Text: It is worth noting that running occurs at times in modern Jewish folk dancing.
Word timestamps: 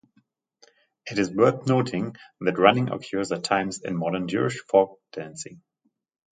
It 1.05 1.19
is 1.19 1.29
worth 1.31 1.67
noting 1.67 2.15
that 2.39 2.57
running 2.57 2.89
occurs 2.89 3.31
at 3.31 3.43
times 3.43 3.81
in 3.83 3.95
modern 3.95 4.27
Jewish 4.27 4.59
folk 4.61 4.99
dancing. 5.11 5.61